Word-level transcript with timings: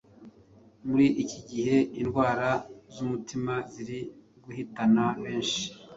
muri 0.87 1.07
iki 1.23 1.39
gihe 1.49 1.77
indwara 2.01 2.49
z’umutima 2.93 3.53
ziri 3.71 3.99
guhitana 4.43 5.03
benshi 5.23 5.63